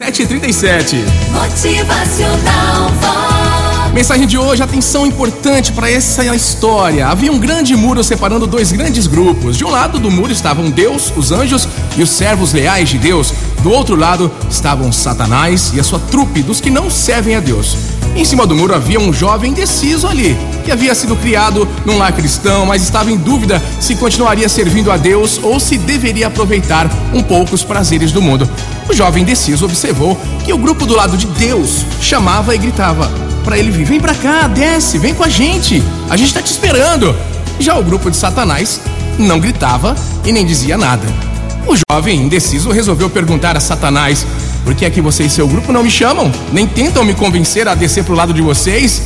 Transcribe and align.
7h37. 0.00 0.94
Motivacional 1.32 2.88
Vox. 3.00 3.92
Mensagem 3.92 4.28
de 4.28 4.38
hoje, 4.38 4.62
atenção 4.62 5.04
importante 5.04 5.72
para 5.72 5.90
essa 5.90 6.24
história. 6.36 7.08
Havia 7.08 7.32
um 7.32 7.38
grande 7.38 7.74
muro 7.74 8.04
separando 8.04 8.46
dois 8.46 8.70
grandes 8.70 9.08
grupos. 9.08 9.56
De 9.56 9.64
um 9.64 9.70
lado 9.70 9.98
do 9.98 10.08
muro 10.08 10.30
estavam 10.30 10.70
Deus, 10.70 11.12
os 11.16 11.32
anjos 11.32 11.68
e 11.96 12.02
os 12.04 12.10
servos 12.10 12.52
leais 12.52 12.88
de 12.88 12.96
Deus. 12.96 13.34
Do 13.64 13.72
outro 13.72 13.96
lado 13.96 14.30
estavam 14.48 14.92
Satanás 14.92 15.72
e 15.74 15.80
a 15.80 15.82
sua 15.82 15.98
trupe 15.98 16.44
dos 16.44 16.60
que 16.60 16.70
não 16.70 16.88
servem 16.88 17.34
a 17.34 17.40
Deus. 17.40 17.97
Em 18.16 18.24
cima 18.24 18.46
do 18.46 18.54
muro 18.54 18.74
havia 18.74 18.98
um 18.98 19.12
jovem 19.12 19.52
indeciso 19.52 20.06
ali, 20.06 20.36
que 20.64 20.72
havia 20.72 20.94
sido 20.94 21.16
criado 21.16 21.68
num 21.84 21.98
lar 21.98 22.12
cristão, 22.12 22.66
mas 22.66 22.82
estava 22.82 23.10
em 23.10 23.16
dúvida 23.16 23.62
se 23.80 23.94
continuaria 23.94 24.48
servindo 24.48 24.90
a 24.90 24.96
Deus 24.96 25.38
ou 25.42 25.60
se 25.60 25.78
deveria 25.78 26.26
aproveitar 26.26 26.90
um 27.12 27.22
pouco 27.22 27.54
os 27.54 27.62
prazeres 27.62 28.12
do 28.12 28.20
mundo. 28.20 28.48
O 28.88 28.94
jovem 28.94 29.22
indeciso 29.22 29.64
observou 29.64 30.18
que 30.44 30.52
o 30.52 30.58
grupo 30.58 30.84
do 30.86 30.96
lado 30.96 31.16
de 31.16 31.26
Deus 31.26 31.84
chamava 32.00 32.54
e 32.54 32.58
gritava 32.58 33.10
para 33.44 33.58
ele 33.58 33.70
vir: 33.70 33.84
Vem 33.84 34.00
pra 34.00 34.14
cá, 34.14 34.48
desce, 34.48 34.98
vem 34.98 35.14
com 35.14 35.24
a 35.24 35.28
gente, 35.28 35.82
a 36.10 36.16
gente 36.16 36.34
tá 36.34 36.42
te 36.42 36.50
esperando. 36.50 37.14
Já 37.60 37.78
o 37.78 37.84
grupo 37.84 38.10
de 38.10 38.16
Satanás 38.16 38.80
não 39.18 39.40
gritava 39.40 39.96
e 40.24 40.32
nem 40.32 40.44
dizia 40.44 40.76
nada. 40.76 41.27
O 41.68 41.76
jovem 41.90 42.22
indeciso 42.22 42.70
resolveu 42.70 43.10
perguntar 43.10 43.54
a 43.54 43.60
Satanás: 43.60 44.26
Por 44.64 44.74
que 44.74 44.86
é 44.86 44.90
que 44.90 45.02
você 45.02 45.24
e 45.24 45.30
seu 45.30 45.46
grupo 45.46 45.70
não 45.70 45.82
me 45.82 45.90
chamam? 45.90 46.32
Nem 46.50 46.66
tentam 46.66 47.04
me 47.04 47.12
convencer 47.12 47.68
a 47.68 47.74
descer 47.74 48.04
pro 48.04 48.14
lado 48.14 48.32
de 48.32 48.40
vocês? 48.40 49.02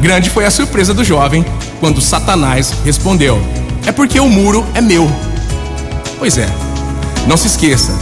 Grande 0.00 0.28
foi 0.28 0.44
a 0.44 0.50
surpresa 0.50 0.92
do 0.92 1.02
jovem 1.02 1.42
quando 1.80 1.98
Satanás 1.98 2.74
respondeu: 2.84 3.40
É 3.86 3.90
porque 3.90 4.20
o 4.20 4.28
muro 4.28 4.66
é 4.74 4.82
meu. 4.82 5.10
Pois 6.18 6.36
é, 6.36 6.46
não 7.26 7.38
se 7.38 7.46
esqueça, 7.46 7.98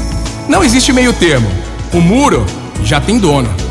não 0.48 0.64
existe 0.64 0.92
meio 0.92 1.12
termo. 1.12 1.48
O 1.92 2.00
muro 2.00 2.44
já 2.82 3.00
tem 3.00 3.18
dono. 3.18 3.67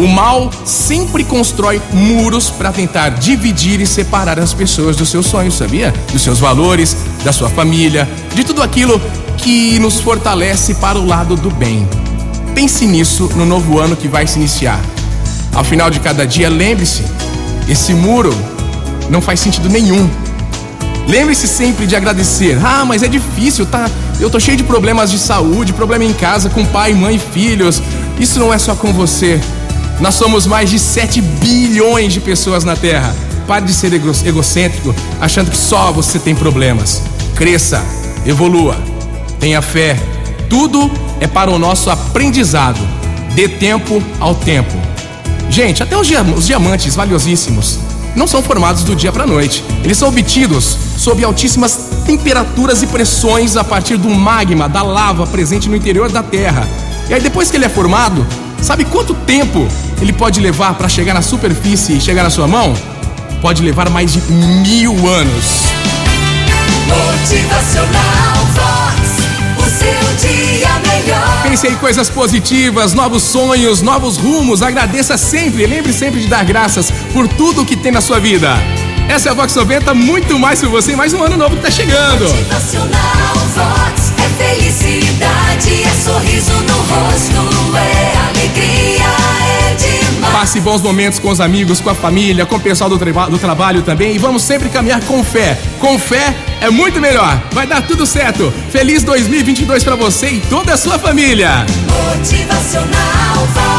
O 0.00 0.06
mal 0.06 0.50
sempre 0.64 1.22
constrói 1.22 1.78
muros 1.92 2.48
para 2.48 2.72
tentar 2.72 3.10
dividir 3.10 3.82
e 3.82 3.86
separar 3.86 4.38
as 4.38 4.54
pessoas 4.54 4.96
dos 4.96 5.10
seus 5.10 5.26
sonhos, 5.26 5.58
sabia? 5.58 5.92
Dos 6.10 6.22
seus 6.22 6.38
valores, 6.38 6.96
da 7.22 7.34
sua 7.34 7.50
família, 7.50 8.08
de 8.34 8.42
tudo 8.42 8.62
aquilo 8.62 8.98
que 9.36 9.78
nos 9.78 10.00
fortalece 10.00 10.72
para 10.76 10.98
o 10.98 11.04
lado 11.04 11.36
do 11.36 11.50
bem. 11.50 11.86
Pense 12.54 12.86
nisso 12.86 13.30
no 13.36 13.44
novo 13.44 13.78
ano 13.78 13.94
que 13.94 14.08
vai 14.08 14.26
se 14.26 14.38
iniciar. 14.38 14.80
Ao 15.52 15.62
final 15.62 15.90
de 15.90 16.00
cada 16.00 16.26
dia, 16.26 16.48
lembre-se: 16.48 17.02
esse 17.68 17.92
muro 17.92 18.34
não 19.10 19.20
faz 19.20 19.38
sentido 19.38 19.68
nenhum. 19.68 20.08
Lembre-se 21.06 21.46
sempre 21.46 21.86
de 21.86 21.94
agradecer. 21.94 22.58
Ah, 22.64 22.86
mas 22.86 23.02
é 23.02 23.08
difícil, 23.08 23.66
tá? 23.66 23.86
Eu 24.18 24.30
tô 24.30 24.40
cheio 24.40 24.56
de 24.56 24.64
problemas 24.64 25.10
de 25.10 25.18
saúde, 25.18 25.74
problema 25.74 26.04
em 26.04 26.14
casa 26.14 26.48
com 26.48 26.64
pai, 26.64 26.94
mãe, 26.94 27.18
filhos. 27.18 27.82
Isso 28.18 28.38
não 28.38 28.50
é 28.50 28.56
só 28.56 28.74
com 28.74 28.94
você. 28.94 29.38
Nós 30.00 30.14
somos 30.14 30.46
mais 30.46 30.70
de 30.70 30.78
7 30.78 31.20
bilhões 31.20 32.12
de 32.12 32.20
pessoas 32.20 32.64
na 32.64 32.74
Terra. 32.74 33.14
Pare 33.46 33.66
de 33.66 33.74
ser 33.74 33.92
ego 33.92 34.10
egocêntrico, 34.24 34.94
achando 35.20 35.50
que 35.50 35.56
só 35.56 35.92
você 35.92 36.18
tem 36.18 36.34
problemas. 36.34 37.02
Cresça, 37.34 37.84
evolua, 38.24 38.78
tenha 39.38 39.60
fé. 39.60 39.98
Tudo 40.48 40.90
é 41.20 41.26
para 41.26 41.50
o 41.50 41.58
nosso 41.58 41.90
aprendizado. 41.90 42.80
Dê 43.34 43.46
tempo 43.46 44.02
ao 44.18 44.34
tempo. 44.34 44.74
Gente, 45.50 45.82
até 45.82 45.96
os, 45.96 46.08
os 46.36 46.46
diamantes 46.46 46.94
valiosíssimos 46.94 47.78
não 48.16 48.26
são 48.26 48.42
formados 48.42 48.82
do 48.82 48.96
dia 48.96 49.12
para 49.12 49.24
a 49.24 49.26
noite. 49.26 49.62
Eles 49.84 49.98
são 49.98 50.08
obtidos 50.08 50.78
sob 50.96 51.22
altíssimas 51.22 51.90
temperaturas 52.06 52.82
e 52.82 52.86
pressões 52.86 53.56
a 53.56 53.62
partir 53.62 53.96
do 53.98 54.08
magma, 54.08 54.68
da 54.68 54.82
lava 54.82 55.26
presente 55.26 55.68
no 55.68 55.76
interior 55.76 56.10
da 56.10 56.22
Terra. 56.22 56.66
E 57.08 57.14
aí, 57.14 57.20
depois 57.20 57.50
que 57.50 57.56
ele 57.56 57.66
é 57.66 57.68
formado, 57.68 58.26
sabe 58.62 58.84
quanto 58.84 59.14
tempo 59.14 59.66
ele 60.00 60.12
pode 60.12 60.40
levar 60.40 60.74
para 60.74 60.88
chegar 60.88 61.14
na 61.14 61.22
superfície 61.22 61.96
e 61.96 62.00
chegar 62.00 62.22
na 62.22 62.30
sua 62.30 62.48
mão? 62.48 62.74
Pode 63.40 63.62
levar 63.62 63.88
mais 63.90 64.12
de 64.12 64.20
mil 64.32 65.08
anos. 65.08 65.64
Motivacional 66.86 68.46
Vox. 68.54 69.20
O 69.58 69.70
seu 69.70 70.28
dia 70.28 70.68
melhor. 70.86 71.42
Pense 71.42 71.66
em 71.66 71.74
coisas 71.76 72.08
positivas, 72.08 72.94
novos 72.94 73.22
sonhos, 73.22 73.82
novos 73.82 74.16
rumos. 74.16 74.62
Agradeça 74.62 75.16
sempre. 75.16 75.66
Lembre 75.66 75.92
sempre 75.92 76.20
de 76.20 76.26
dar 76.26 76.44
graças 76.44 76.90
por 77.12 77.28
tudo 77.28 77.64
que 77.64 77.76
tem 77.76 77.92
na 77.92 78.00
sua 78.00 78.18
vida. 78.18 78.56
Essa 79.08 79.28
é 79.28 79.32
a 79.32 79.34
Vox 79.34 79.54
90, 79.54 79.92
muito 79.94 80.38
mais 80.38 80.60
por 80.60 80.68
você. 80.68 80.94
Mais 80.94 81.12
um 81.12 81.22
ano 81.22 81.36
novo 81.36 81.56
que 81.56 81.62
tá 81.62 81.70
chegando. 81.70 82.24
Motivacional 82.28 83.34
Vox. 83.54 83.59
Passe 90.50 90.58
bons 90.62 90.82
momentos 90.82 91.20
com 91.20 91.30
os 91.30 91.40
amigos, 91.40 91.80
com 91.80 91.90
a 91.90 91.94
família, 91.94 92.44
com 92.44 92.56
o 92.56 92.60
pessoal 92.60 92.90
do, 92.90 92.98
traba- 92.98 93.28
do 93.30 93.38
trabalho 93.38 93.82
também. 93.82 94.16
E 94.16 94.18
vamos 94.18 94.42
sempre 94.42 94.68
caminhar 94.68 95.00
com 95.04 95.22
fé. 95.22 95.56
Com 95.78 95.96
fé 95.96 96.34
é 96.60 96.68
muito 96.68 97.00
melhor. 97.00 97.40
Vai 97.52 97.68
dar 97.68 97.82
tudo 97.86 98.04
certo. 98.04 98.52
Feliz 98.68 99.04
2022 99.04 99.84
pra 99.84 99.94
você 99.94 100.26
e 100.28 100.40
toda 100.40 100.74
a 100.74 100.76
sua 100.76 100.98
família. 100.98 101.64
Motivacional. 102.16 103.69